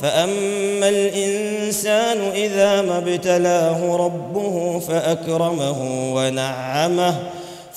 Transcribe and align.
فأما 0.00 0.88
الإنسان 0.88 2.18
إذا 2.34 2.82
ما 2.82 2.98
ابتلاه 2.98 3.96
ربه 3.96 4.78
فأكرمه 4.78 6.12
ونعمه 6.14 7.14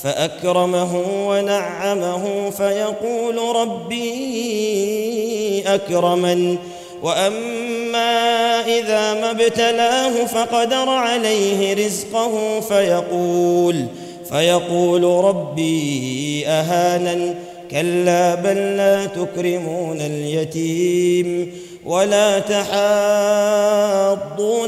فأكرمه 0.03 1.03
ونعمه 1.27 2.49
فيقول 2.49 3.55
ربي 3.55 5.63
أكرمن. 5.67 6.57
وأما 7.03 8.59
إذا 8.65 9.13
ما 9.13 9.31
ابتلاه 9.31 10.25
فقدر 10.25 10.89
عليه 10.89 11.85
رزقه 11.85 12.59
فيقول 12.59 13.85
فيقول 14.29 15.03
ربي 15.03 16.43
أهانن. 16.47 17.35
كلا 17.71 18.35
بل 18.35 18.77
لا 18.77 19.05
تكرمون 19.05 20.01
اليتيم 20.01 21.51
ولا 21.85 22.39
تحاضون 22.39 22.73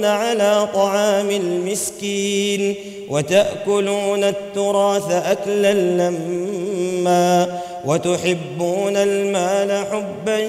على 0.05 0.67
طعام 0.73 1.29
المسكين 1.29 2.75
وتأكلون 3.09 4.23
التراث 4.23 5.11
أكلا 5.11 5.73
لما 5.73 7.59
وتحبون 7.85 8.97
المال 8.97 9.85
حبا 9.91 10.39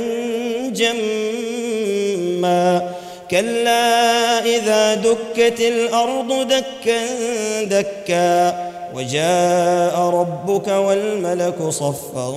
جما 0.70 1.80
كلا 3.30 4.44
إذا 4.44 4.94
دكت 4.94 5.60
الأرض 5.60 6.48
دكا 6.48 7.00
دكا 7.64 8.70
وجاء 8.94 9.98
ربك 10.00 10.68
والملك 10.68 11.62
صفا 11.68 12.34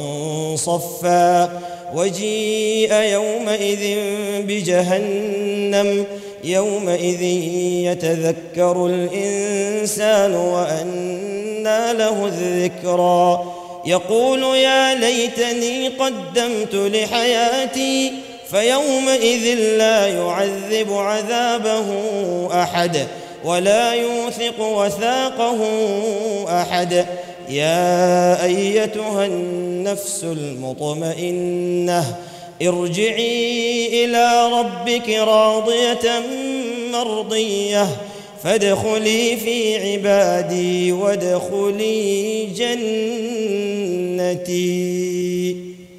صفا 0.56 1.50
وجيء 1.96 2.94
يومئذ 2.94 3.98
بجهنم 4.48 6.06
يومئذ 6.44 7.22
يتذكر 7.92 8.86
الإنسان 8.86 10.36
وأنى 10.36 11.94
له 11.94 12.26
الذكرى 12.26 13.44
يقول 13.86 14.44
يا 14.58 14.96
ليتني 14.96 15.88
قدمت 15.88 16.76
لحياتي 16.76 18.14
فيومئذ 18.52 19.60
لا 19.78 20.08
يعذب 20.08 20.94
عذابه 20.94 21.88
أحد 22.54 23.08
ولا 23.46 23.94
يوثق 23.94 24.60
وثاقه 24.60 25.60
أحد. 26.62 27.06
يا 27.50 28.46
أيتها 28.46 29.26
النفس 29.26 30.24
المطمئنة 30.24 32.16
ارجعي 32.62 34.06
إلى 34.06 34.50
ربك 34.54 35.10
راضية 35.10 36.24
مرضية. 36.94 37.88
فادخلي 38.44 39.38
في 39.38 39.78
عبادي 39.78 40.92
وادخلي 40.92 42.46
جنتي. 44.20 45.63